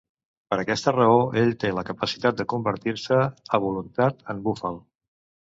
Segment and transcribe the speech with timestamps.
[0.53, 3.21] Per aquesta raó ell té la capacitat de convertir-se
[3.59, 4.83] a voluntat en búfal.